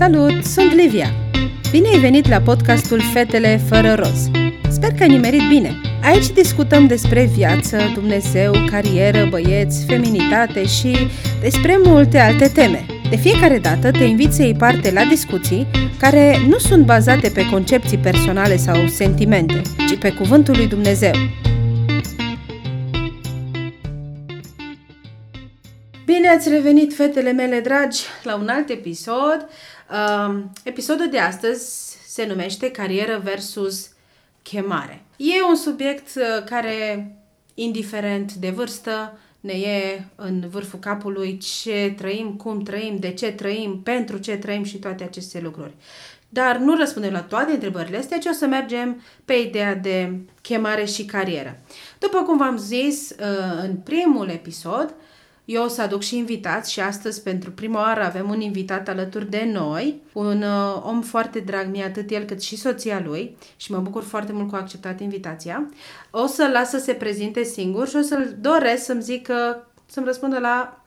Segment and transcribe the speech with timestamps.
[0.00, 1.10] Salut, sunt Livia!
[1.70, 4.30] Bine ai venit la podcastul Fetele fără roz.
[4.70, 5.80] Sper că ai nimerit bine.
[6.02, 10.96] Aici discutăm despre viață, Dumnezeu, carieră, băieți, feminitate și
[11.40, 12.86] despre multe alte teme.
[13.10, 15.66] De fiecare dată te invit să iei parte la discuții
[15.98, 21.12] care nu sunt bazate pe concepții personale sau sentimente, ci pe cuvântul lui Dumnezeu.
[26.04, 29.48] Bine ați revenit, fetele mele dragi, la un alt episod.
[29.90, 33.90] Uh, episodul de astăzi se numește Carieră versus
[34.42, 35.02] chemare.
[35.16, 37.10] E un subiect uh, care,
[37.54, 43.80] indiferent de vârstă, ne e în vârful capului ce trăim, cum trăim, de ce trăim,
[43.82, 45.74] pentru ce trăim și toate aceste lucruri.
[46.28, 50.84] Dar nu răspundem la toate întrebările astea, ci o să mergem pe ideea de chemare
[50.84, 51.58] și carieră.
[51.98, 54.94] După cum v-am zis uh, în primul episod,
[55.44, 59.30] eu o să aduc și invitați și astăzi pentru prima oară avem un invitat alături
[59.30, 63.72] de noi, un uh, om foarte drag mie, atât el cât și soția lui și
[63.72, 65.68] mă bucur foarte mult că a acceptat invitația.
[66.10, 70.38] O să-l las să se prezinte singur și o să-l doresc să-mi zică, să-mi răspundă
[70.38, 70.84] la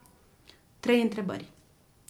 [0.79, 1.51] trei întrebări.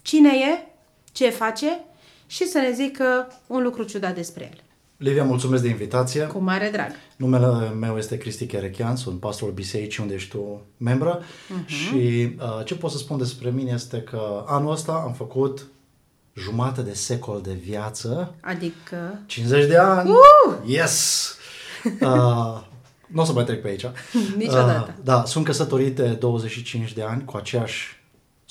[0.01, 0.67] Cine e?
[1.11, 1.83] Ce face?
[2.27, 4.63] Și să ne zică un lucru ciudat despre el.
[4.97, 6.21] Livia, mulțumesc de invitație.
[6.23, 6.91] Cu mare drag.
[7.15, 11.65] Numele meu este Cristi Cherechian, sunt pastorul bisericii unde ești tu membră uh-huh.
[11.65, 15.67] și uh, ce pot să spun despre mine este că anul ăsta am făcut
[16.33, 18.35] jumate de secol de viață.
[18.41, 19.19] Adică?
[19.25, 20.09] 50 de ani.
[20.47, 20.55] Uh!
[20.65, 21.37] Yes!
[21.83, 22.61] Uh,
[23.07, 23.85] nu o să mai trec pe aici.
[24.37, 24.93] Niciodată.
[24.97, 28.02] Uh, da, sunt căsătorit de 25 de ani cu aceeași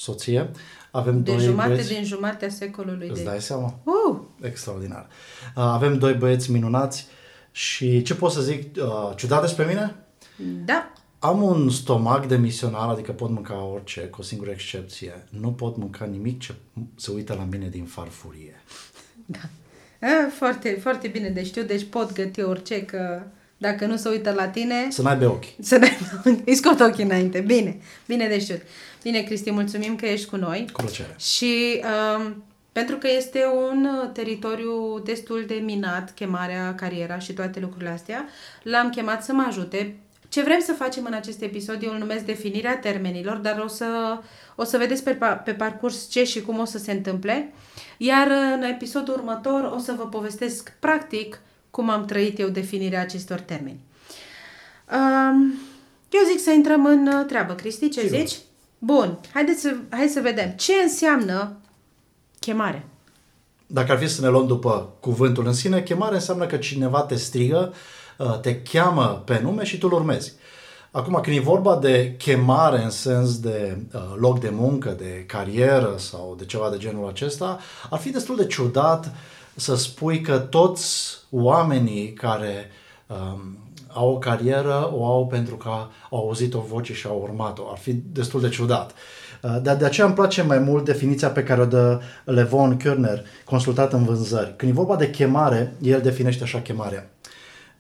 [0.03, 0.50] soție.
[0.91, 1.89] Avem de doi jumate băieți.
[1.89, 3.08] din jumatea secolului.
[3.08, 3.28] Îți de...
[3.28, 3.81] dai seama?
[3.84, 4.20] Uh!
[4.41, 5.06] Extraordinar.
[5.56, 7.06] Uh, avem doi băieți minunați
[7.50, 9.95] și ce pot să zic uh, ciudat despre mine?
[10.64, 10.92] Da.
[11.19, 15.27] Am un stomac de misionar, adică pot mânca orice, cu o singură excepție.
[15.28, 16.55] Nu pot mânca nimic ce
[16.97, 18.62] se uită la mine din farfurie.
[19.27, 19.39] Da.
[20.00, 23.23] A, foarte, foarte bine de știu, deci pot găti orice, că
[23.63, 25.45] dacă nu se uită la tine, Să n-aibă ochi.
[25.61, 25.89] să ne...
[26.47, 27.41] îi scot ochii înainte.
[27.41, 28.61] Bine, bine de știut.
[29.03, 30.67] Bine, Cristi, mulțumim că ești cu noi.
[30.73, 31.17] Cu plăcere.
[31.19, 31.81] Și
[32.17, 32.42] um,
[32.73, 38.25] pentru că este un uh, teritoriu destul de minat, chemarea, cariera și toate lucrurile astea,
[38.63, 39.97] l-am chemat să mă ajute.
[40.29, 44.19] Ce vrem să facem în acest episod, eu îl numesc definirea termenilor, dar o să,
[44.57, 47.53] o să vedeți pe, pa- pe parcurs ce și cum o să se întâmple.
[47.97, 51.41] Iar uh, în episodul următor o să vă povestesc practic
[51.73, 53.81] cum am trăit eu definirea acestor termeni.
[54.93, 55.53] Um,
[56.11, 57.53] eu zic să intrăm în uh, treabă.
[57.53, 58.19] Cristi, ce Sigur.
[58.19, 58.39] zici?
[58.79, 60.51] Bun, haideți să, hai să vedem.
[60.57, 61.57] Ce înseamnă
[62.39, 62.87] chemare?
[63.67, 67.15] Dacă ar fi să ne luăm după cuvântul în sine, chemare înseamnă că cineva te
[67.15, 67.75] strigă,
[68.19, 70.33] uh, te cheamă pe nume și tu îl urmezi.
[70.91, 75.95] Acum, când e vorba de chemare în sens de uh, loc de muncă, de carieră
[75.99, 77.59] sau de ceva de genul acesta,
[77.91, 79.15] ar fi destul de ciudat
[79.55, 82.70] să spui că toți oamenii care
[83.07, 83.58] um,
[83.89, 85.68] au o carieră o au pentru că
[86.11, 87.62] au auzit o voce și au urmat-o.
[87.70, 88.95] Ar fi destul de ciudat.
[89.42, 93.24] Uh, Dar de aceea îmi place mai mult definiția pe care o dă Levon Körner,
[93.45, 94.57] consultat în vânzări.
[94.57, 97.11] Când e vorba de chemare, el definește așa chemarea.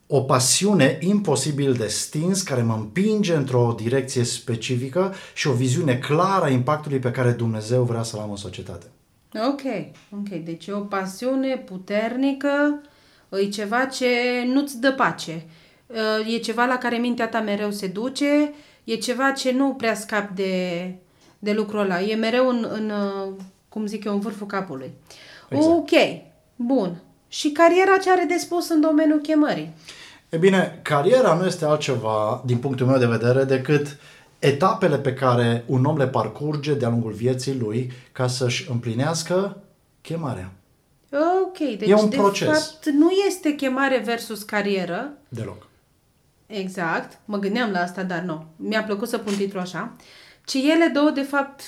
[0.06, 6.44] O pasiune imposibil de stins care mă împinge într-o direcție specifică și o viziune clară
[6.44, 8.86] a impactului pe care Dumnezeu vrea să-l am în societate.
[9.34, 9.62] Ok,
[10.10, 10.28] ok.
[10.28, 12.80] Deci e o pasiune puternică,
[13.28, 14.08] e ceva ce
[14.46, 15.46] nu-ți dă pace.
[15.86, 18.52] Uh, E ceva la care mintea ta mereu se duce,
[18.84, 20.94] e ceva ce nu prea scapi de,
[21.38, 22.00] de lucrul ăla.
[22.00, 23.32] E mereu în, în, uh,
[23.68, 24.90] cum zic eu, în vârful capului.
[25.48, 25.72] Exact.
[25.72, 25.90] Ok,
[26.56, 27.02] bun.
[27.28, 29.74] Și cariera ce are de spus în domeniul chemării?
[30.28, 33.96] E bine, cariera nu este altceva, din punctul meu de vedere, decât
[34.42, 39.62] etapele pe care un om le parcurge de-a lungul vieții lui ca să-și împlinească
[40.00, 40.52] chemarea.
[41.44, 42.48] Ok, deci E un de proces.
[42.48, 45.66] fapt nu este chemare versus carieră, Deloc.
[46.46, 48.44] Exact, mă gândeam la asta, dar nu.
[48.56, 49.92] Mi-a plăcut să pun titlul așa.
[50.44, 51.60] Ci ele două, de fapt,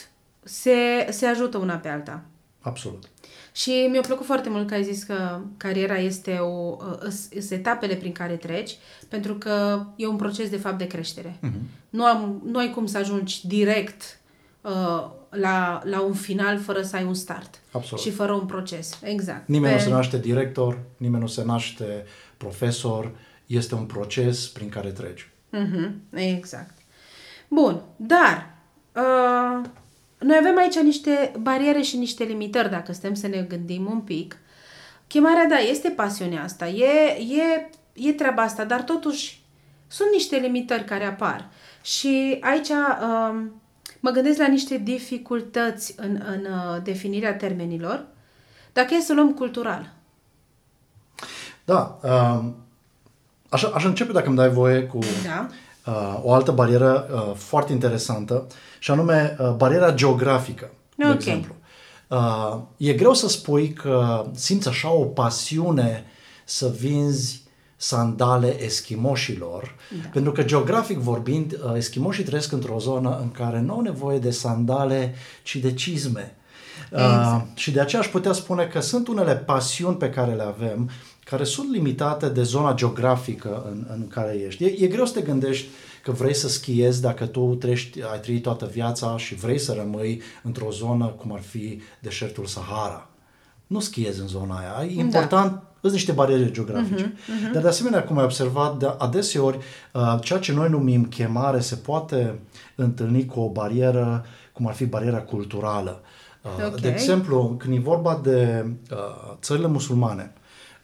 [0.42, 2.22] se, se ajută una pe alta.
[2.60, 3.04] Absolut.
[3.56, 6.76] Și mi-a plăcut foarte mult că ai zis că cariera este o,
[7.30, 8.76] sunt etapele prin care treci,
[9.08, 11.38] pentru că e un proces de fapt de creștere.
[11.38, 11.60] Uh-huh.
[11.90, 14.20] Nu, am, nu ai cum să ajungi direct
[14.60, 17.60] uh, la, la un final fără să ai un start.
[17.72, 18.04] Absolut.
[18.04, 18.98] Și fără un proces.
[19.02, 19.48] Exact.
[19.48, 22.04] Nimeni Pe- nu se naște director, nimeni nu se naște
[22.36, 23.10] profesor,
[23.46, 25.30] este un proces prin care treci.
[25.50, 26.74] Mhm, exact.
[27.48, 28.54] Bun, dar
[28.92, 29.64] uh,
[30.18, 34.36] noi avem aici niște bariere și niște limitări, dacă stăm să ne gândim un pic.
[35.06, 39.42] Chemarea, da, este pasiunea asta, e, e, e treaba asta, dar totuși
[39.86, 41.48] sunt niște limitări care apar.
[41.82, 43.42] Și aici uh,
[44.00, 48.06] mă gândesc la niște dificultăți în, în uh, definirea termenilor,
[48.72, 49.92] Dacă e să luăm cultural.
[51.64, 51.98] Da.
[52.02, 52.44] Uh,
[53.48, 55.48] aș, aș începe, dacă îmi dai voie, cu Da.
[55.86, 58.46] Uh, o altă barieră uh, foarte interesantă,
[58.78, 61.14] și anume uh, bariera geografică, de Ok.
[61.14, 61.54] exemplu.
[62.08, 66.04] Uh, e greu să spui că simți așa o pasiune
[66.44, 67.42] să vinzi
[67.76, 70.08] sandale eschimoșilor, da.
[70.12, 74.30] pentru că geografic vorbind, uh, eschimoșii trăiesc într-o zonă în care nu au nevoie de
[74.30, 76.34] sandale, ci de cizme.
[76.90, 77.58] Uh, Exact.
[77.58, 80.90] și de aceea aș putea spune că sunt unele pasiuni pe care le avem
[81.24, 84.64] care sunt limitate de zona geografică în, în care ești.
[84.64, 85.66] E, e greu să te gândești
[86.02, 90.22] că vrei să schiezi dacă tu trești, ai trăit toată viața și vrei să rămâi
[90.42, 93.08] într-o zonă cum ar fi deșertul Sahara.
[93.66, 94.90] Nu schiezi în zona aia.
[94.90, 95.70] E important, da.
[95.80, 97.12] sunt niște bariere geografice.
[97.12, 97.52] Uh-huh, uh-huh.
[97.52, 99.58] Dar de asemenea, cum ai observat, de adeseori,
[99.92, 102.38] uh, ceea ce noi numim chemare se poate
[102.74, 106.00] întâlni cu o barieră, cum ar fi bariera culturală.
[106.00, 106.80] Uh, Ok.
[106.80, 108.98] De exemplu, când e vorba de uh,
[109.40, 110.32] țările musulmane,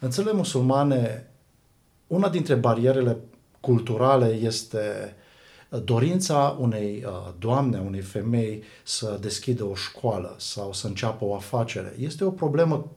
[0.03, 1.27] în țările musulmane,
[2.07, 3.17] una dintre barierele
[3.59, 5.15] culturale este
[5.69, 11.25] uh, dorința unei uh, doamne, a unei femei să deschidă o școală sau să înceapă
[11.25, 11.95] o afacere.
[11.99, 12.91] Este o problemă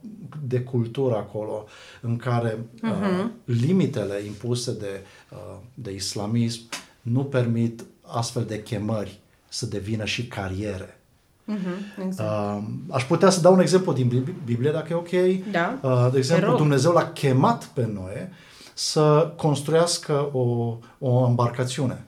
[0.47, 1.65] de cultură acolo
[2.01, 6.61] în care uh, limitele impuse de, uh, de islamism
[7.03, 11.01] nu permit astfel de chemări să devină și cariere.
[11.45, 12.31] Mhm, exact.
[12.31, 15.11] Uh, aș putea să dau un exemplu din Bib- Biblie, dacă e ok.
[15.53, 15.79] Da.
[15.83, 16.57] Uh, de Te exemplu, rog.
[16.57, 18.33] Dumnezeu l-a chemat pe Noe
[18.75, 22.05] să construiască o, o embarcațiune.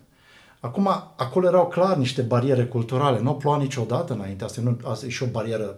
[0.61, 0.87] Acum,
[1.17, 3.21] acolo erau clar niște bariere culturale.
[3.21, 4.45] Nu ploua niciodată înainte.
[4.45, 5.77] Asta, nu, asta e și o barieră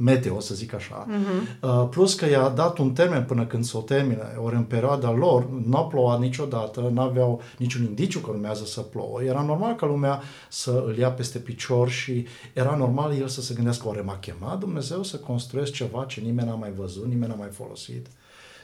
[0.00, 1.06] meteo, să zic așa.
[1.06, 1.62] Uh-huh.
[1.62, 4.22] Uh, plus că i-a dat un termen până când se o termine.
[4.42, 8.80] Ori în perioada lor nu a plouat niciodată, nu aveau niciun indiciu că urmează să
[8.80, 9.22] plouă.
[9.22, 13.54] Era normal ca lumea să îl ia peste picior și era normal el să se
[13.54, 17.38] gândească, oare m-a chemat Dumnezeu să construiesc ceva ce nimeni n-a mai văzut, nimeni n-a
[17.38, 18.06] mai folosit?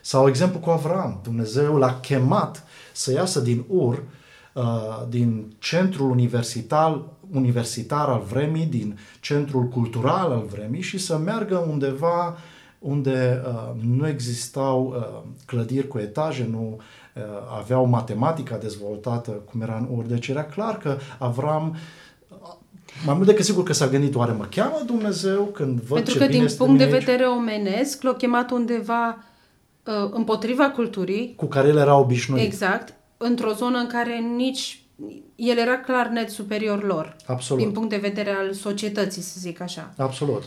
[0.02, 4.02] Sau exemplu cu Avram, Dumnezeu l-a chemat să iasă din Ur,
[4.52, 4.62] uh,
[5.08, 7.02] din centrul universitar,
[7.32, 12.36] universitar al vremii, din centrul cultural al vremii și să meargă undeva
[12.78, 16.78] unde uh, nu existau uh, clădiri cu etaje, nu
[17.14, 17.22] uh,
[17.58, 20.04] aveau matematica dezvoltată cum era în Ur.
[20.04, 21.76] Deci era clar că Avram
[23.04, 26.18] mai mult decât sigur că s-a gândit, oare mă cheamă Dumnezeu când văd Pentru ce
[26.18, 27.04] că bine din este punct de mie aici?
[27.04, 29.24] vedere omenesc, l-a chemat undeva
[29.84, 32.44] uh, împotriva culturii, cu care el era obișnuit.
[32.44, 34.83] exact, într-o zonă în care nici
[35.34, 37.16] el era clar net superior lor.
[37.26, 37.62] Absolut.
[37.62, 39.92] Din punct de vedere al societății, să zic așa.
[39.96, 40.42] Absolut.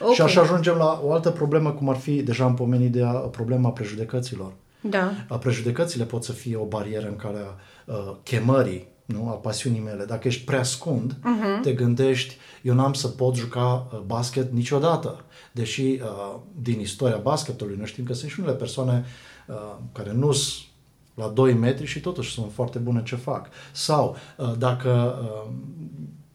[0.00, 0.12] Ok.
[0.12, 3.12] Și așa ajungem la o altă problemă, cum ar fi, deja am pomenit de a,
[3.12, 4.52] problema prejudecăților.
[4.80, 5.12] Da.
[5.28, 9.28] A, Prejudecățile pot să fie o barieră în calea uh, chemării, nu?
[9.28, 10.04] a pasiunii mele.
[10.04, 11.62] Dacă ești prea scund, uh-huh.
[11.62, 15.24] te gândești, eu n-am să pot juca uh, basket niciodată.
[15.52, 19.04] Deși uh, din istoria basketului noi știm că sunt și unele persoane
[19.46, 19.54] uh,
[19.92, 20.66] care nu sunt
[21.14, 23.48] la 2 metri și totuși sunt foarte bune ce fac.
[23.72, 25.52] Sau uh, dacă uh,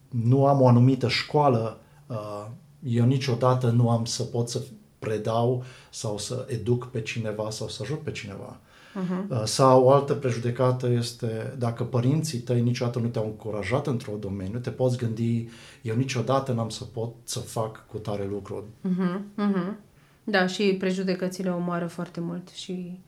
[0.10, 2.46] nu am o anumită școală, uh,
[2.84, 4.62] eu niciodată nu am să pot să
[5.00, 8.60] predau sau să educ pe cineva sau să ajut pe cineva.
[8.90, 9.44] Uh-huh.
[9.44, 14.70] Sau o altă prejudecată este dacă părinții tăi niciodată nu te-au încurajat într-un domeniu, te
[14.70, 15.48] poți gândi,
[15.82, 18.64] eu niciodată n-am să pot să fac cu tare lucru.
[18.82, 19.80] Mhm, mhm.
[20.24, 23.00] Da, și prejudecățile omoară foarte mult și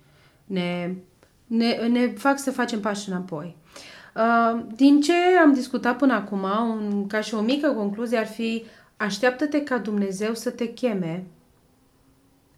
[0.46, 0.94] ne,
[1.52, 3.58] ne, ne fac să facem pași înapoi.
[4.16, 8.66] Uh, din ce am discutat până acum, un, ca și o mică concluzie ar fi
[8.98, 11.24] așteaptă-te ca Dumnezeu să te cheme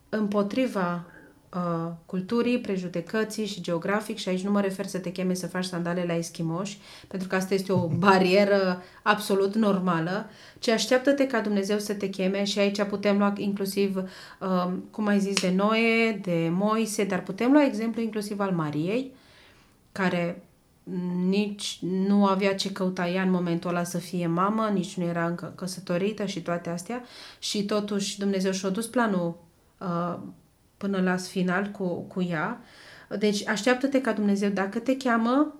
[0.09, 1.05] împotriva
[1.55, 4.17] uh, culturii, prejudecății și geografic.
[4.17, 7.36] Și aici nu mă refer să te cheme să faci sandale la eschimoși, pentru că
[7.36, 10.29] asta este o barieră absolut normală,
[10.60, 15.19] ci așteaptă-te ca Dumnezeu să te cheme și aici putem lua inclusiv, uh, cum ai
[15.19, 19.12] zis, de Noe, de Moise, dar putem lua exemplu inclusiv al Mariei,
[19.91, 20.43] care
[21.27, 25.27] nici nu avea ce căuta ea în momentul ăla să fie mamă, nici nu era
[25.27, 27.03] încă căsătorită și toate astea.
[27.39, 29.36] Și totuși Dumnezeu și-a dus planul
[29.77, 30.17] uh,
[30.83, 32.61] până la final cu, cu ea.
[33.19, 35.55] Deci așteaptă-te ca Dumnezeu, dacă te cheamă,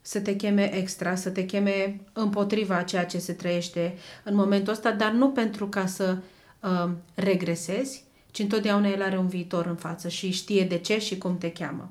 [0.00, 3.94] să te cheme extra, să te cheme împotriva a ceea ce se trăiește
[4.24, 6.16] în momentul ăsta, dar nu pentru ca să
[6.60, 11.18] uh, regresezi, ci întotdeauna El are un viitor în față și știe de ce și
[11.18, 11.90] cum te cheamă.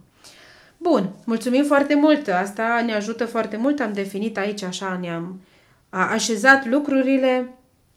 [0.78, 2.28] Bun, mulțumim foarte mult.
[2.28, 3.80] Asta ne ajută foarte mult.
[3.80, 5.42] Am definit aici așa, ne-am
[5.90, 7.54] a- așezat lucrurile.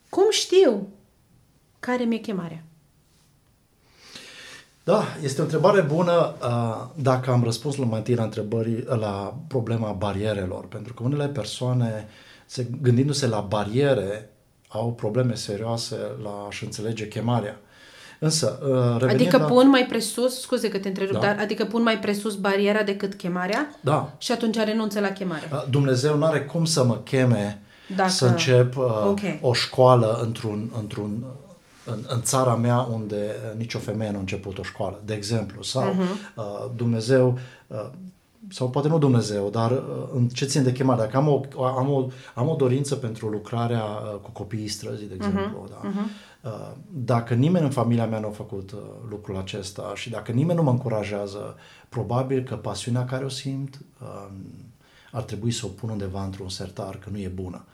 [0.09, 0.89] Cum știu
[1.81, 2.63] care mi-e chemarea?
[4.85, 9.35] Da, este o întrebare bună uh, dacă am răspuns la mai întâi la, întrebării, la
[9.47, 12.09] problema barierelor, pentru că unele persoane,
[12.47, 14.31] se, gândindu-se la bariere,
[14.69, 17.57] au probleme serioase la a-și înțelege chemarea.
[18.19, 19.45] Însă, uh, revenind Adică la...
[19.45, 21.21] pun mai presus, scuze că te întrerup, Da.
[21.21, 25.49] dar adică pun mai presus bariera decât chemarea Da, și atunci renunță la chemare.
[25.53, 27.63] Uh, Dumnezeu nu are cum să mă cheme
[27.97, 29.21] Dacă- să încep uh, Ok.
[29.41, 31.25] o școală într-un, într-un,
[31.87, 33.17] în, în țara mea unde
[33.53, 35.63] uh, nicio femeie nu a început o școală, de exemplu.
[35.63, 36.01] Sau Mhm.
[36.37, 37.87] uh, Dumnezeu, uh,
[38.49, 39.79] sau poate nu Dumnezeu, dar uh,
[40.15, 43.83] în ce țin de chemare, dacă am o, am o, am o dorință pentru lucrarea
[43.85, 45.89] uh, cu copiii străzii, de exemplu, da?
[46.51, 48.79] Uh, dacă nimeni în familia mea nu a făcut uh,
[49.11, 51.57] lucrul acesta și dacă nimeni nu mă încurajează,
[51.89, 54.29] probabil că pasiunea care o simt uh,
[55.13, 57.65] ar trebui să o pun undeva într-un sertar, că nu e bună.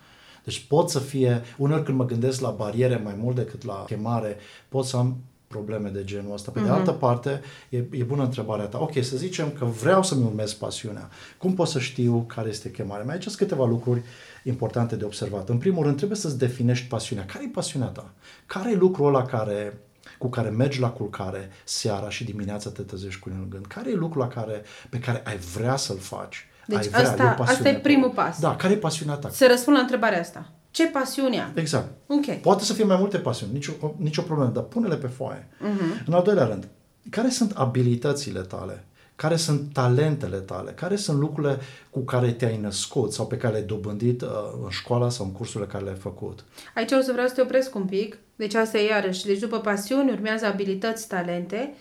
[0.45, 4.37] Deci pot să fie, uneori când mă gândesc la bariere mai mult decât la chemare,
[4.69, 5.17] pot să am
[5.51, 6.51] probleme de genul ăsta.
[6.51, 8.81] Pe de altă parte, e, e bună întrebarea ta.
[8.81, 11.09] Ok, să zicem că vreau să-mi urmez pasiunea.
[11.39, 13.15] Cum pot să știu care este chemarea mea?
[13.15, 14.03] Aici sunt câteva lucruri
[14.45, 15.49] importante de observat.
[15.49, 17.25] În primul rând, trebuie să-ți definești pasiunea.
[17.25, 18.11] Care e pasiunea ta?
[18.47, 19.79] Care e lucrul ăla care,
[20.19, 23.67] cu care mergi la culcare seara și dimineața te trezești cu el în gând?
[23.67, 26.47] Care e lucrul la care, pe care ai vrea să-l faci?
[26.77, 27.79] Deci ai vrea, asta- e o asta pasiune e ta.
[27.79, 28.41] primul pas.
[28.41, 29.29] Da, care e pasiunea ta?
[29.33, 30.49] Să răspund la întrebarea asta.
[30.71, 31.51] Ce pasiune am?
[31.55, 31.89] Exact.
[32.07, 32.35] Ok.
[32.41, 35.49] Poate să fie mai multe pasiuni, nicio, nicio problemă, dar pune-le pe foaie.
[35.49, 36.07] Uh-huh.
[36.07, 36.69] În al doilea rând,
[37.11, 38.85] care sunt abilitățile tale?
[39.17, 40.71] Care sunt talentele tale?
[40.71, 41.59] Care sunt lucrurile
[41.91, 44.29] cu care te-ai născut sau pe care le-ai dobândit uh,
[44.65, 46.45] în școala sau în cursurile care le-ai făcut?
[46.75, 48.19] Aici o să vreau să te opresc un pic.
[48.37, 49.27] Deci asta e iarăși.
[49.27, 51.75] Deci după pasiuni urmează abilități, talente.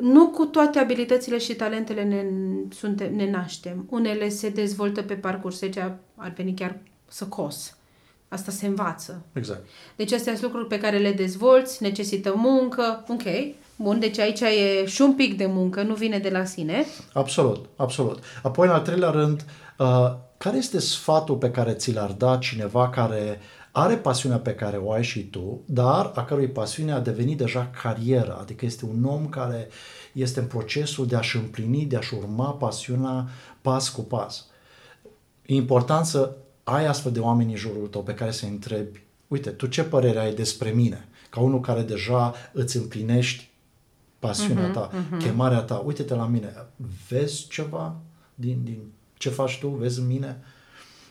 [0.00, 2.24] Nu cu toate abilitățile și talentele ne,
[2.70, 3.86] suntem, ne naștem.
[3.90, 5.62] Unele se dezvoltă pe parcurs.
[5.62, 5.76] Aici
[6.16, 7.76] ar veni chiar săcos.
[8.28, 9.22] Asta se învață.
[9.32, 9.66] Exact.
[9.96, 13.04] Deci astea sunt lucruri pe care le dezvolți, necesită muncă.
[13.08, 13.22] Ok,
[13.76, 16.86] bun, deci aici e și un pic de muncă, nu vine de la sine.
[17.12, 18.18] Absolut, absolut.
[18.42, 19.44] Apoi, în al treilea rând,
[19.78, 23.40] uh, care este sfatul pe care ți l-ar da cineva care
[23.78, 27.70] are pasiunea pe care o ai și tu, dar a cărui pasiune a devenit deja
[27.82, 29.68] carieră, adică este un om care
[30.12, 33.28] este în procesul de a-și împlini, de a-și urma pasiunea
[33.60, 34.46] pas cu pas.
[35.46, 39.50] E important să ai astfel de oameni în jurul tău pe care să-i întrebi, uite,
[39.50, 41.08] tu ce părere ai despre mine?
[41.30, 43.50] Ca unul care deja îți împlinești
[44.18, 46.52] pasiunea ta, chemarea ta, uite-te la mine,
[47.08, 47.96] vezi ceva
[48.34, 48.78] din, din
[49.14, 50.42] ce faci tu, vezi în mine?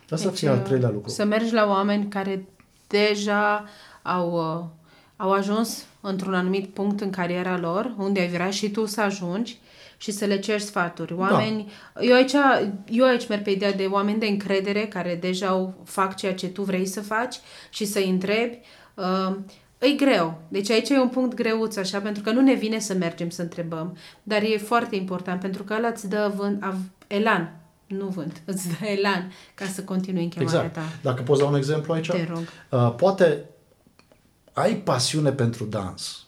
[0.09, 1.09] Asta deci, fie al treilea lucru.
[1.09, 2.47] Să mergi la oameni care
[2.95, 3.65] deja
[4.01, 4.63] au, uh,
[5.15, 9.59] au ajuns într-un anumit punct în cariera lor, unde ai vrea și tu să ajungi
[9.97, 11.13] și să le ceri sfaturi.
[11.13, 12.01] Oameni, da.
[12.01, 12.33] eu, aici,
[12.89, 16.47] eu aici merg pe ideea de oameni de încredere care deja au, fac ceea ce
[16.47, 17.35] tu vrei să faci
[17.69, 18.59] și să-i întrebi.
[18.93, 19.35] Uh,
[19.79, 20.41] E greu.
[20.47, 23.41] Deci aici e un punct greuț, așa, pentru că nu ne vine să mergem să
[23.41, 26.75] întrebăm, dar e foarte important, pentru că ăla îți dă vânt, av,
[27.07, 30.73] elan, nu vânt, îți dă elan ca să continui în chemarea Exact.
[30.73, 30.99] ta.
[31.01, 32.09] Dacă poți da un exemplu aici?
[32.09, 32.43] Te rog.
[32.71, 33.45] Uh, poate
[34.53, 36.25] ai pasiune pentru dans.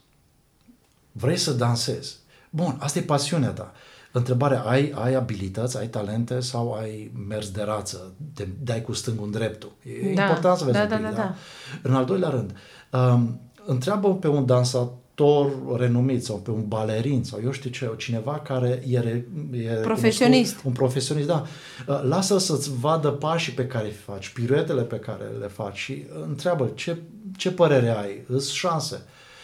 [1.11, 2.17] Vrei să dansezi.
[2.49, 3.71] Bun, asta e pasiunea ta.
[4.11, 9.25] Întrebarea, ai, ai abilități, ai talente sau ai mers de rață, te dai cu stângul
[9.25, 9.71] în dreptul?
[9.83, 10.21] E Da.
[10.21, 11.35] important să vezi Da, un da, pic, da, da.
[11.83, 12.55] În al doilea rând,
[12.91, 14.93] um, întreabă pe un dansator
[15.77, 20.49] renumit sau pe un balerin sau eu știu ce, cineva care e, re, e Profesionist.
[20.49, 21.45] cunoscut, un profesionist, da.
[21.87, 26.05] Uh, Lasă să-ți vadă pașii pe care îi faci, piruetele pe care le faci și
[26.27, 26.97] întreabă ce,
[27.37, 29.01] ce părere ai, îți șanse.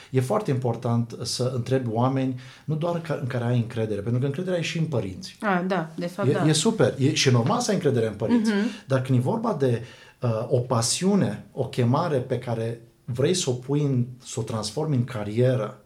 [0.10, 4.26] E foarte important să întrebi oameni, nu doar ca, în care ai încredere, pentru că
[4.26, 5.38] încrederea e și în părinți.
[5.42, 6.46] A, da, de fapt, E, da.
[6.48, 6.94] e super.
[6.98, 8.52] E, și e normal să ai încredere în părinți.
[8.52, 8.86] Uh-huh.
[8.88, 9.82] Dar când e vorba de
[10.22, 14.96] uh, o pasiune, o chemare pe care vrei să o pui, în, să o transformi
[14.96, 15.78] în carieră,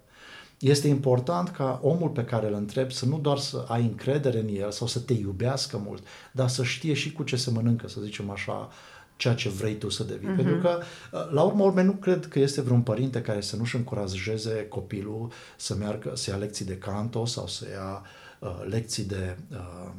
[0.60, 4.48] este important ca omul pe care îl întrebi să nu doar să ai încredere în
[4.56, 8.02] el sau să te iubească mult, dar să știe și cu ce se mănâncă, să
[8.02, 8.70] zicem așa,
[9.16, 10.34] ceea ce vrei tu să devii.
[10.34, 10.36] Uh-huh.
[10.36, 10.80] Pentru că,
[11.12, 15.32] uh, la urmă urme, nu cred că este vreun părinte care să nu-și încurajeze copilul
[15.58, 18.02] să meargă, să ia lecții de canto sau să ia
[18.40, 19.92] uh, lecții de uh,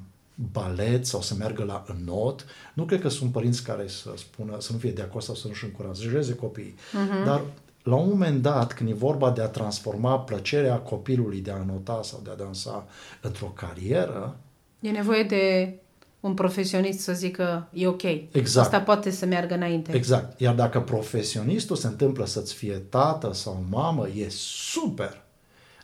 [0.52, 2.44] balet sau să meargă la înot.
[2.74, 5.46] Nu cred că sunt părinți care să spună, să nu fie de acord sau să
[5.46, 6.74] nu-și încurajeze copiii.
[6.74, 7.24] Uh-huh.
[7.24, 7.42] Dar
[7.82, 12.00] la un moment dat, când e vorba de a transforma plăcerea copilului de a înota
[12.02, 12.86] sau de a dansa
[13.22, 14.36] într-o carieră,
[14.80, 15.74] E nevoie de
[16.20, 18.02] un profesionist să zică e ok.
[18.02, 18.66] Exact.
[18.66, 19.94] Asta poate să meargă înainte.
[19.94, 20.40] Exact.
[20.40, 25.22] Iar dacă profesionistul se întâmplă să-ți fie tată sau mamă, e super.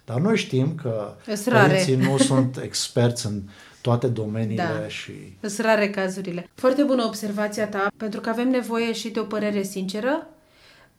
[0.04, 1.68] Dar noi știm că Îs rare.
[1.68, 3.42] părinții nu sunt experți în
[3.84, 4.88] toate domeniile Da.
[4.88, 5.12] și...
[5.40, 6.48] Sunt rare cazurile.
[6.54, 10.26] Foarte bună observația ta, pentru că avem nevoie și de o părere sinceră,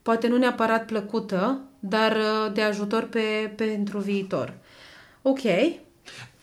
[0.01, 4.53] poate nu neapărat plăcută, dar uh, de ajutor pe, pentru viitor.
[5.21, 5.41] Ok,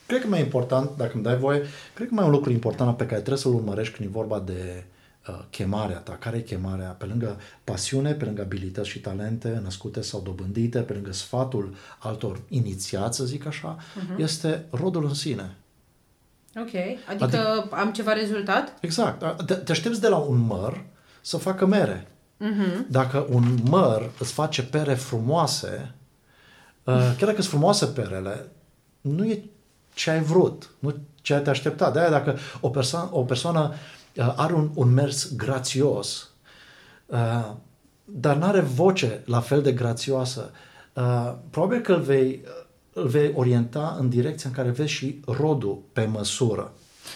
[0.05, 1.61] Cred că mai important, dacă îmi dai voie,
[1.93, 4.39] cred că mai e un lucru important pe care trebuie să-l urmărești când e vorba
[4.39, 4.83] de
[5.27, 6.17] uh, chemarea ta.
[6.19, 6.89] Care e chemarea?
[6.89, 12.41] Pe lângă pasiune, pe lângă abilități și talente născute sau dobândite, pe lângă sfatul altor
[12.47, 14.17] inițiați, să zic așa, uh-huh.
[14.17, 15.55] este rodul în sine.
[16.55, 16.73] Ok.
[17.07, 18.73] Adică, adică am ceva rezultat?
[18.79, 19.45] Exact.
[19.45, 20.83] Te, te aștepți de la un măr
[21.21, 22.07] să facă mere.
[22.43, 22.87] Uh-huh.
[22.87, 25.93] Dacă un măr îți face pere frumoase,
[26.83, 28.51] uh, chiar dacă sunt frumoase perele,
[29.01, 29.43] nu e
[29.93, 31.91] ce ai vrut, nu ce ai te aștepta.
[31.91, 33.73] De-aia dacă o, perso- o persoană
[34.15, 36.29] uh, are un, un mers grațios,
[37.05, 37.51] uh,
[38.05, 40.51] dar nu are voce la fel de grațioasă,
[40.93, 42.43] uh, probabil că îl vei,
[42.93, 46.73] îl vei orienta în direcția în care vezi și rodul pe măsură.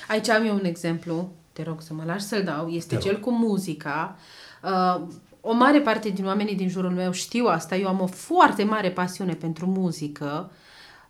[0.08, 3.12] Aici am eu un exemplu, te rog să mă lași să-l dau, este te cel
[3.14, 3.22] rog.
[3.22, 4.18] cu muzica.
[4.64, 5.02] Uh,
[5.42, 8.92] o mare parte din oamenii din jurul meu știu asta, eu am o foarte mare
[8.92, 10.52] pasiune pentru muzică,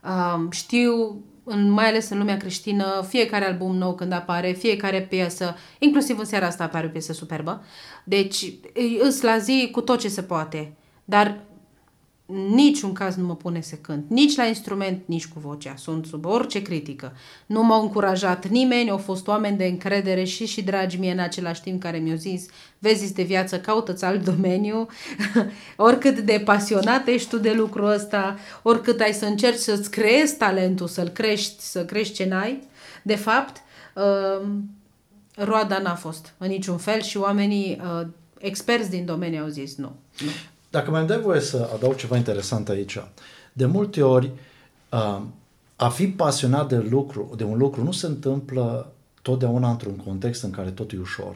[0.04, 5.56] uh, știu în, mai ales în lumea creștină, fiecare album nou când apare, fiecare piesă,
[5.80, 7.64] inclusiv în seara asta apare o piesă superbă.
[8.04, 8.54] Deci
[9.00, 10.74] îs la zi cu tot ce se poate.
[11.06, 11.40] Dar
[12.28, 15.76] niciun caz nu mă pune să cânt, nici la instrument, nici cu vocea.
[15.76, 17.14] Sunt sub orice critică.
[17.46, 21.62] Nu m-au încurajat nimeni, au fost oameni de încredere și și dragi mie în același
[21.62, 22.46] timp care mi-au zis
[22.80, 24.88] vezi de viață, caută-ți alt domeniu,
[25.78, 30.88] oricât de pasionat ești tu de lucrul ăsta, oricât ai să încerci să-ți creezi talentul,
[30.88, 32.64] să-l crești, să crești ce n-ai.
[33.04, 33.62] De fapt,
[33.96, 34.48] uh,
[35.36, 38.08] roada n-a fost în niciun fel și oamenii uh,
[38.40, 39.96] experți din domeniu au zis nu.
[40.20, 40.30] nu.
[40.78, 42.98] Dacă mai dai voie să adaug ceva interesant aici,
[43.54, 44.32] de multe ori
[45.76, 48.92] a fi pasionat de, lucru, de un lucru nu se întâmplă
[49.22, 51.36] totdeauna într-un context în care totul e ușor.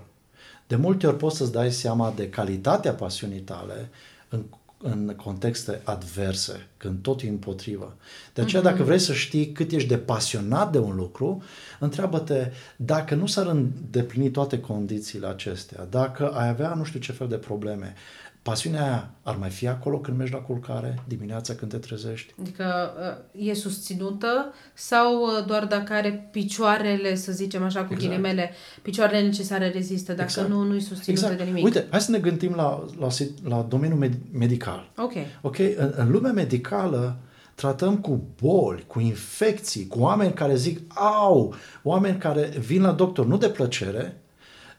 [0.68, 3.90] De multe ori poți să-ți dai seama de calitatea pasiunii tale
[4.30, 4.44] în,
[4.78, 7.96] în contexte adverse, când tot e împotrivă.
[8.34, 8.66] De aceea, mm-hmm.
[8.66, 11.44] dacă vrei să știi cât ești de pasionat de un lucru,
[11.80, 17.28] întreabă-te dacă nu s-ar îndeplini toate condițiile acestea, dacă ai avea nu știu ce fel
[17.28, 17.94] de probleme,
[18.42, 22.34] pasiunea aia ar mai fi acolo când mergi la culcare, dimineața când te trezești?
[22.40, 22.94] Adică
[23.36, 28.10] uh, e susținută sau uh, doar dacă are picioarele, să zicem așa cu exact.
[28.10, 28.52] ghilimele,
[28.82, 30.50] picioarele necesare rezistă, dacă exact.
[30.50, 31.38] nu, nu e susținută exact.
[31.38, 31.64] de nimic?
[31.64, 33.08] Uite, hai să ne gândim la, la,
[33.44, 34.92] la domeniul med- medical.
[34.98, 35.14] Ok.
[35.42, 37.18] Ok, în, în lumea medicală
[37.56, 43.26] tratăm cu boli, cu infecții, cu oameni care zic au, oameni care vin la doctor
[43.26, 44.22] nu de plăcere,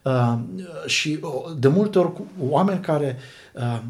[0.03, 0.33] Uh,
[0.85, 3.17] și uh, de multe ori oameni care
[3.53, 3.81] uh,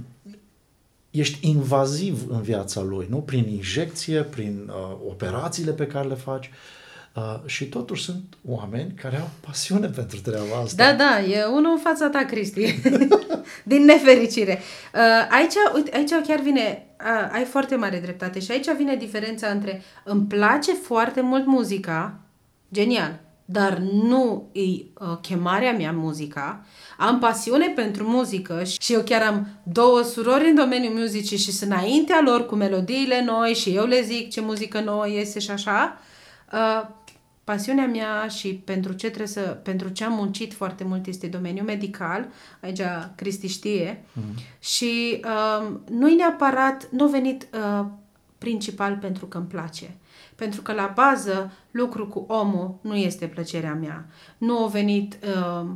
[1.12, 3.18] ești invaziv în viața lui, nu?
[3.18, 6.50] Prin injecție, prin uh, operațiile pe care le faci.
[7.16, 10.84] Uh, și totuși sunt oameni care au pasiune pentru treaba asta.
[10.84, 12.80] Da, da, e unul în fața ta, Cristi.
[13.64, 14.60] Din nefericire.
[14.94, 15.00] Uh,
[15.30, 19.82] aici, uite, aici chiar vine, uh, ai foarte mare dreptate și aici vine diferența între
[20.04, 22.20] îmi place foarte mult muzica,
[22.72, 26.66] genial, dar nu e uh, chemarea mea muzica.
[26.98, 31.72] Am pasiune pentru muzică și eu chiar am două surori în domeniul muzicii și sunt
[31.72, 35.98] înaintea lor cu melodiile noi și eu le zic ce muzică nouă iese și așa.
[36.54, 36.88] Uh,
[37.44, 41.66] pasiunea mea și pentru ce trebuie să, pentru ce am muncit foarte mult este domeniul
[41.66, 42.28] medical,
[42.62, 42.82] aici
[43.16, 44.60] Cristi știe, mm-hmm.
[44.60, 47.86] și uh, nu-i neapărat, nu a venit uh,
[48.38, 49.96] principal pentru că îmi place.
[50.44, 54.06] Pentru că la bază lucru cu omul nu este plăcerea mea.
[54.38, 55.70] Nu a venit uh,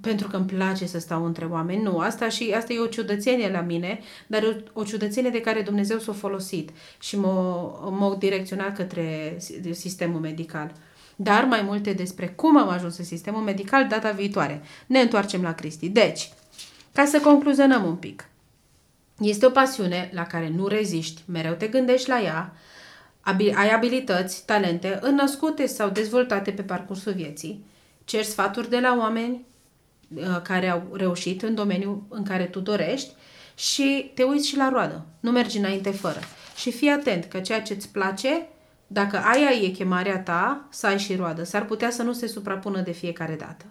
[0.00, 1.82] pentru că îmi place să stau între oameni.
[1.82, 5.40] Nu, asta și asta e o ciudățenie la mine, dar e o, o ciudățenie de
[5.40, 9.36] care Dumnezeu s-a folosit și m-a, m-a direcționat către
[9.70, 10.72] sistemul medical.
[11.16, 14.62] Dar mai multe despre cum am ajuns în sistemul medical data viitoare.
[14.86, 15.88] Ne întoarcem la Cristi.
[15.88, 16.32] Deci,
[16.92, 18.28] ca să concluzionăm un pic.
[19.18, 22.52] Este o pasiune la care nu reziști, mereu te gândești la ea,
[23.54, 27.64] ai abilități, talente, înnăscute sau dezvoltate pe parcursul vieții,
[28.04, 29.44] ceri sfaturi de la oameni
[30.14, 33.12] uh, care au reușit în domeniul în care tu dorești
[33.54, 35.06] și te uiți și la roadă.
[35.20, 36.18] Nu mergi înainte fără.
[36.56, 38.46] Și fii atent că ceea ce îți place,
[38.86, 41.44] dacă aia e chemarea ta, să ai și roadă.
[41.44, 43.64] S-ar putea să nu se suprapună de fiecare dată.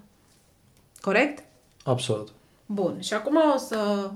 [1.01, 1.43] Corect?
[1.83, 2.31] Absolut.
[2.65, 3.01] Bun.
[3.01, 4.11] Și acum o să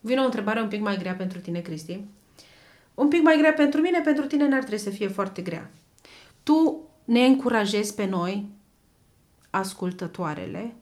[0.00, 2.00] vină o întrebare un pic mai grea pentru tine, Cristi
[2.98, 5.70] un pic mai grea pentru mine, pentru tine n-ar trebui să fie foarte grea.
[6.42, 8.48] Tu ne încurajezi pe noi,
[9.50, 10.74] ascultătoarele,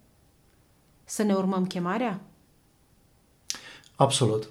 [1.04, 2.20] să ne urmăm chemarea?
[3.96, 4.48] Absolut.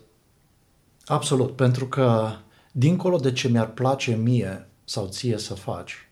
[1.06, 2.36] Absolut, pentru că
[2.72, 6.10] dincolo de ce mi-ar place mie sau ție să faci,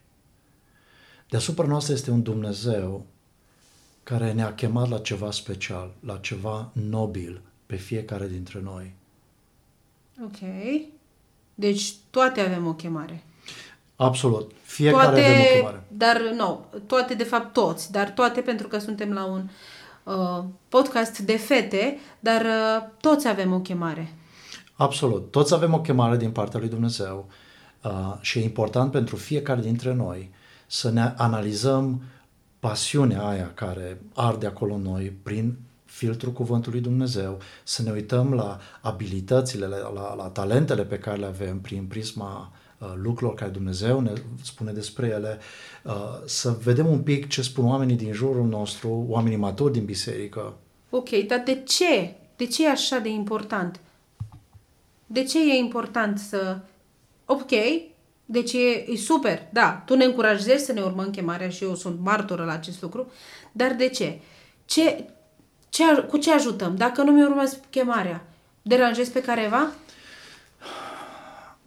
[1.30, 3.06] deasupra noastră este un Dumnezeu
[4.04, 8.94] care ne-a chemat la ceva special, la ceva nobil pe fiecare dintre noi.
[10.24, 10.38] Ok.
[11.56, 13.24] Deci toate avem o chemare.
[13.96, 14.52] Absolut.
[14.62, 15.84] Fiecare toate, avem o chemare.
[15.88, 19.50] Dar nu, toate de fapt toți, dar toate pentru că suntem la un
[20.04, 24.14] uh, podcast de fete, dar uh, toți avem o chemare.
[24.76, 25.32] Absolut.
[25.32, 27.30] Toți avem o chemare din partea lui Dumnezeu
[27.84, 30.32] uh, și e important pentru fiecare dintre noi
[30.68, 32.02] să ne analizăm
[32.60, 35.58] pasiunea aia care arde acolo în noi prin
[35.94, 41.26] filtrul cuvântului Dumnezeu, să ne uităm la abilitățile, la, la, la talentele pe care le
[41.26, 45.40] avem prin prisma uh, lucrurilor care Dumnezeu ne spune despre ele,
[45.84, 45.94] uh,
[46.26, 50.54] să vedem un pic ce spun oamenii din jurul nostru, oamenii maturi din biserică.
[50.90, 52.16] Ok, dar de ce?
[52.36, 53.80] De ce e așa de important?
[55.06, 56.58] De ce e important să...
[57.26, 57.52] Ok,
[58.26, 62.00] deci e, e super, da, tu ne încurajezi să ne urmăm chemarea și eu sunt
[62.00, 63.12] martoră la acest lucru,
[63.52, 64.20] dar de ce?
[64.66, 65.06] Ce,
[65.74, 66.76] ce cu ce ajutăm?
[66.76, 68.26] Dacă nu mi urmez chemarea,
[68.62, 69.72] deranjez pe careva?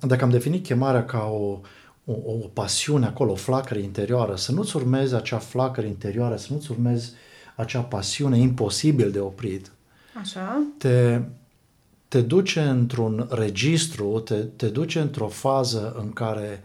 [0.00, 1.60] Dacă am definit chemarea ca o,
[2.04, 6.70] o, o pasiune acolo, o flacără interioară, să nu-ți urmezi acea flacără interioară, să nu-ți
[6.70, 7.12] urmezi
[7.56, 9.70] acea pasiune imposibil de oprit,
[10.20, 10.62] Așa.
[10.78, 11.20] te,
[12.08, 16.62] te duce într-un registru, te, te duce într-o fază în care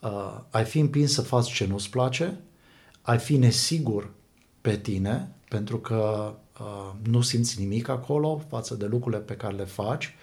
[0.00, 2.36] uh, ai fi împins să faci ce nu-ți place,
[3.02, 4.10] ai fi nesigur
[4.60, 6.48] pe tine, pentru că uh,
[7.02, 10.14] nu simți nimic acolo față de lucrurile pe care le faci,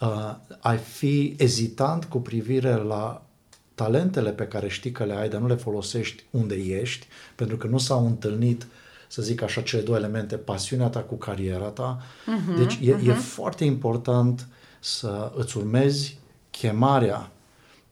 [0.00, 3.22] uh, ai fi ezitant cu privire la
[3.74, 7.66] talentele pe care știi că le ai, dar nu le folosești unde ești, pentru că
[7.66, 8.66] nu s-au întâlnit
[9.08, 12.02] să zic așa, cele două elemente, pasiunea ta cu cariera ta.
[12.02, 13.06] Uh-huh, deci e, uh-huh.
[13.06, 14.48] e foarte important
[14.80, 16.18] să îți urmezi
[16.50, 17.30] chemarea,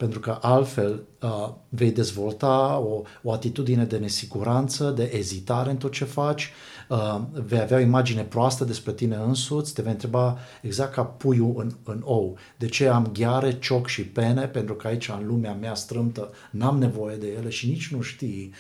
[0.04, 5.92] pentru că altfel uh, vei dezvolta o, o atitudine de nesiguranță, de ezitare în tot
[5.92, 6.52] ce faci,
[6.88, 11.54] uh, vei avea o imagine proastă despre tine însuți, te vei întreba exact ca puiul
[11.56, 12.36] în, în ou.
[12.56, 14.46] De ce am gheare, cioc și pene?
[14.46, 18.52] Pentru că aici, în lumea mea strâmtă, n-am nevoie de ele și nici nu știi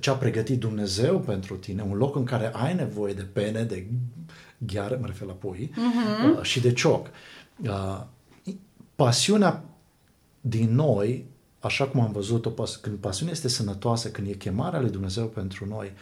[0.00, 3.86] ce a pregătit Dumnezeu pentru tine, un loc în care ai nevoie de pene, de
[4.58, 6.38] gheare, mă refer la pui, uh-huh.
[6.38, 7.06] uh, și de cioc.
[7.62, 8.02] Uh,
[8.94, 9.62] pasiunea
[10.48, 15.26] din noi, așa cum am văzut-o, când pasiunea este sănătoasă, când e chemarea lui Dumnezeu
[15.26, 15.92] pentru noi,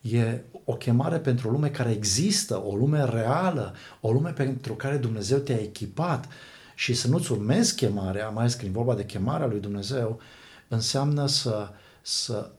[0.00, 4.96] e o chemare pentru o lume care există, o lume reală, o lume pentru care
[4.96, 6.28] Dumnezeu te-a echipat.
[6.74, 10.20] Și să nu-ți urmezi chemarea, mai ales când e vorba de chemarea lui Dumnezeu,
[10.68, 11.68] înseamnă să,
[12.02, 12.50] să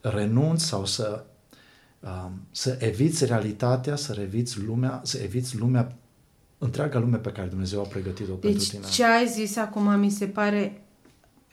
[0.00, 1.24] renunți sau să,
[2.00, 5.96] um, să eviți realitatea, să eviți lumea, să eviți lumea,
[6.62, 8.86] întreaga lume pe care Dumnezeu a pregătit-o deci, pentru tine.
[8.90, 10.82] ce ai zis acum mi se pare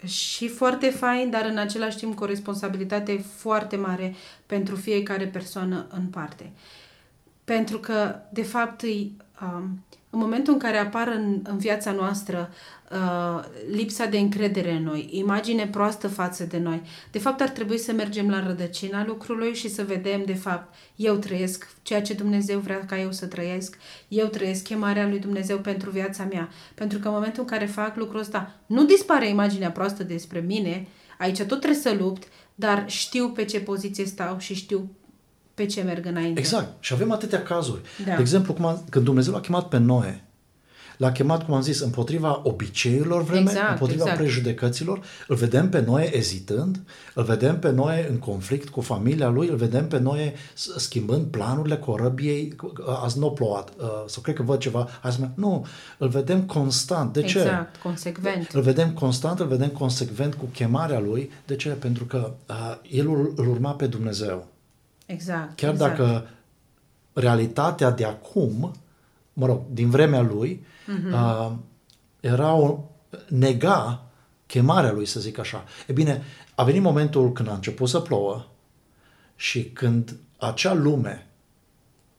[0.06, 4.16] și foarte fain, dar în același timp cu o responsabilitate foarte mare
[4.46, 6.52] pentru fiecare persoană în parte.
[7.44, 9.84] Pentru că, de fapt, îi, um,
[10.18, 12.50] în momentul în care apar în, în viața noastră
[12.92, 17.78] uh, lipsa de încredere în noi, imagine proastă față de noi, de fapt ar trebui
[17.78, 22.60] să mergem la rădăcina lucrului și să vedem, de fapt, eu trăiesc ceea ce Dumnezeu
[22.60, 23.78] vrea ca eu să trăiesc,
[24.08, 26.50] eu trăiesc chemarea lui Dumnezeu pentru viața mea.
[26.74, 30.88] Pentru că în momentul în care fac lucrul ăsta, nu dispare imaginea proastă despre mine,
[31.18, 34.90] aici tot trebuie să lupt, dar știu pe ce poziție stau și știu
[35.58, 36.40] pe ce merg înainte.
[36.40, 36.68] Exact.
[36.84, 37.82] Și avem atâtea cazuri.
[38.06, 38.14] Da.
[38.16, 40.22] De exemplu, cum a, când Dumnezeu l-a chemat pe Noe,
[40.98, 44.18] l-a chemat, cum am zis, împotriva obiceiurilor vreme, Exact, împotriva exact.
[44.20, 45.02] prejudecăților.
[45.28, 46.80] Îl vedem pe Noe ezitând,
[47.14, 51.26] îl vedem pe Noe în conflict cu familia lui, îl vedem pe Noe s- schimbând
[51.26, 52.56] planurile corăbiei.
[53.04, 54.88] Azi nu a plouat, uh, sau cred că văd ceva.
[55.02, 55.66] Azi, mai- nu,
[55.98, 57.14] îl vedem constant.
[57.14, 57.38] De ce?
[57.40, 58.50] Exact, consecvent.
[58.54, 61.32] Îl vedem constant, îl vedem consecvent cu chemarea lui.
[61.46, 61.70] De ce?
[61.70, 64.48] Pentru că uh, el îl, îl urma pe Dumnezeu.
[65.08, 65.56] Exact.
[65.56, 65.98] Chiar exact.
[65.98, 66.28] dacă
[67.14, 68.74] realitatea de acum,
[69.34, 71.14] mă rog, din vremea lui, uh-huh.
[71.14, 71.52] uh,
[72.20, 72.80] era o
[73.28, 74.04] nega
[74.46, 75.64] chemarea lui, să zic așa.
[75.88, 76.24] E bine,
[76.56, 78.46] a venit momentul când a început să plouă
[79.36, 81.28] și când acea lume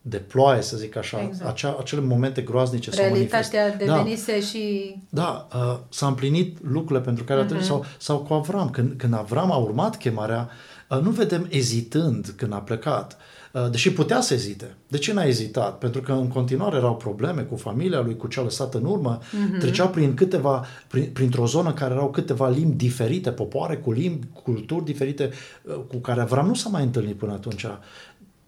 [0.00, 1.50] de ploaie, să zic așa, Exact.
[1.50, 3.86] acea, acele momente groaznice s-au Realitatea manifestat.
[3.86, 4.94] Da, devenise și...
[5.08, 7.42] da, uh, s-a împlinit lucrurile pentru care uh-huh.
[7.42, 8.70] a trebuit, sau, sau cu Avram.
[8.70, 13.16] Când, când Avram a urmat chemarea, uh, nu vedem ezitând când a plecat,
[13.52, 14.76] uh, deși putea să ezite.
[14.88, 15.78] De ce n-a ezitat?
[15.78, 19.58] Pentru că în continuare erau probleme cu familia lui, cu cea lăsată în urmă, uh-huh.
[19.58, 24.26] trecea prin câteva, prin, printr-o zonă în care erau câteva limbi diferite, popoare cu limbi,
[24.42, 25.30] culturi diferite,
[25.62, 27.66] uh, cu care Avram nu s-a mai întâlnit până atunci.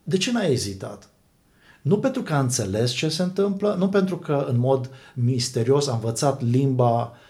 [0.03, 1.09] De ce n-a ezitat?
[1.83, 5.93] Nu pentru că a înțeles ce se întâmplă, nu pentru că în mod misterios a
[5.93, 7.29] învățat limba uh,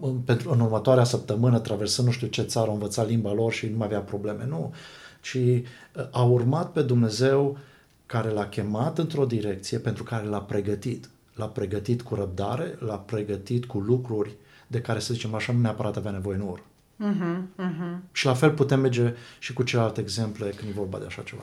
[0.00, 3.66] în, pentru, în următoarea săptămână, traversând nu știu ce țară, a învățat limba lor și
[3.66, 4.74] nu mai avea probleme, nu.
[5.20, 5.62] Ci uh,
[6.10, 7.58] a urmat pe Dumnezeu
[8.06, 11.08] care l-a chemat într-o direcție pentru care l-a pregătit.
[11.34, 14.34] L-a pregătit cu răbdare, l-a pregătit cu lucruri
[14.66, 16.62] de care, să zicem așa, nu neapărat avea nevoie în ur.
[17.04, 17.98] Uh-huh, uh-huh.
[18.12, 21.42] Și la fel putem merge și cu celelalte exemple când e vorba de așa ceva.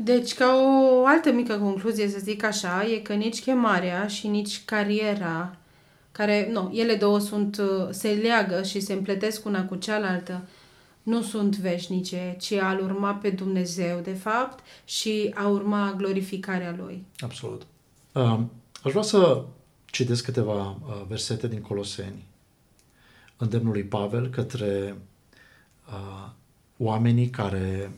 [0.00, 0.46] Deci, ca
[1.00, 5.56] o altă mică concluzie, să zic așa, e că nici chemarea și nici cariera,
[6.18, 10.46] care, nu, ele două sunt, uh, se leagă și se împletesc una cu cealaltă,
[11.02, 17.04] nu sunt veșnice, ci a urma pe Dumnezeu, de fapt, și a urma glorificarea Lui.
[17.18, 17.66] Absolut.
[18.12, 18.40] Uh,
[18.82, 19.44] aș vrea să
[19.84, 22.24] citesc câteva uh, versete din Coloseni,
[23.36, 24.96] îndemnul lui Pavel către
[25.88, 26.30] uh,
[26.76, 27.90] oamenii care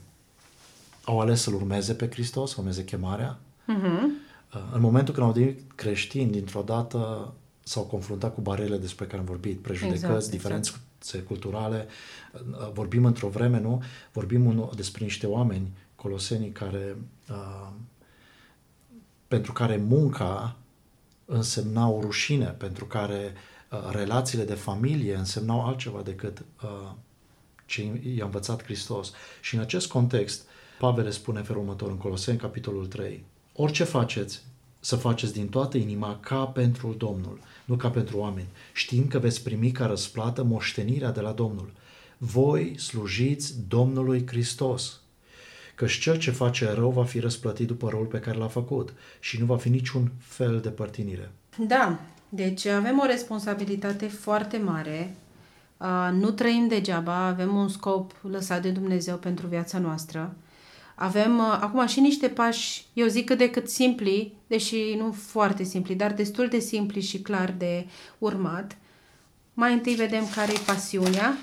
[1.05, 3.39] au ales să-L urmeze pe Hristos, să urmeze chemarea.
[3.63, 4.29] Uh-huh.
[4.73, 7.33] În momentul când au devenit creștini, dintr-o dată
[7.71, 11.27] s-au confruntat cu barele despre care am vorbit, prejudecăți, exact, diferențe exact.
[11.27, 11.87] culturale.
[12.33, 13.83] Uh, vorbim într-o vreme, nu?
[14.13, 16.97] Vorbim despre niște oameni, colosenii, care
[17.29, 17.69] uh,
[19.29, 20.57] pentru care munca
[21.25, 23.33] însemna o rușine, pentru care
[23.71, 26.93] uh, relațiile de familie însemnau altceva decât uh,
[27.67, 29.13] ce i-a învățat Hristos.
[29.41, 30.47] Și în acest context,
[30.79, 33.25] Pavel spune felul următor în Coloseni, capitolul 3.
[33.53, 34.43] Orice faceți,
[34.81, 39.43] să faceți din toată inima ca pentru Domnul, nu ca pentru oameni, știind că veți
[39.43, 41.73] primi ca răsplată moștenirea de la Domnul.
[42.19, 45.01] Voi slujiți Domnului Hristos,
[45.75, 49.41] căci cel ce face rău va fi răsplătit după răul pe care l-a făcut și
[49.41, 51.31] nu va fi niciun fel de părtinire.
[51.67, 55.15] Da, deci avem o responsabilitate foarte mare.
[56.13, 60.35] Nu trăim degeaba, avem un scop lăsat de Dumnezeu pentru viața noastră.
[61.03, 65.63] Avem uh, acum și niște pași, eu zic cât de cât simpli, deși nu foarte
[65.63, 67.87] simpli, dar destul de simpli și clar de
[68.19, 68.77] urmat.
[69.55, 71.37] Mai întâi vedem care e pasiunea,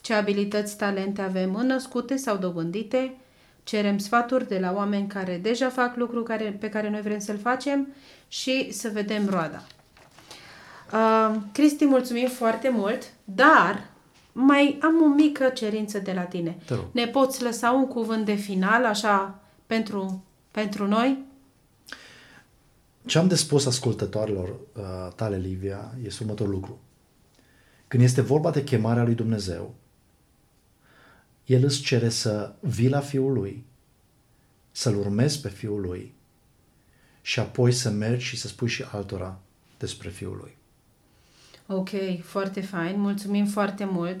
[0.00, 3.16] ce abilități, talente avem înnăscute sau dobândite,
[3.62, 7.38] cerem sfaturi de la oameni care deja fac lucru care, pe care noi vrem să-l
[7.38, 7.94] facem
[8.28, 9.62] și să vedem roada.
[10.92, 13.90] Uh, Cristi, mulțumim foarte mult, dar
[14.32, 16.58] mai am o mică cerință de la tine.
[16.92, 21.18] Ne poți lăsa un cuvânt de final, așa, pentru, pentru noi?
[23.06, 26.80] Ce am de spus ascultătorilor uh, tale, Livia, este următorul lucru.
[27.88, 29.74] Când este vorba de chemarea lui Dumnezeu,
[31.44, 33.64] El îți cere să vii la Fiul Lui,
[34.70, 36.14] să-L urmezi pe Fiul Lui
[37.22, 39.40] și apoi să mergi și să spui și altora
[39.78, 40.56] despre Fiul Lui.
[41.66, 41.88] Ok,
[42.22, 44.20] foarte fain, mulțumim foarte mult.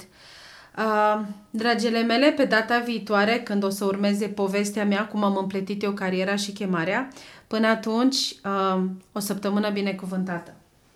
[0.78, 5.82] Uh, dragile mele, pe data viitoare, când o să urmeze povestea mea, cum am împletit
[5.82, 7.08] eu cariera și chemarea,
[7.46, 10.54] până atunci, uh, o săptămână binecuvântată!